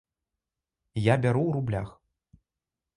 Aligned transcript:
Я 1.11 1.19
бяру 1.27 1.41
ў 1.49 1.51
рублях. 1.61 1.89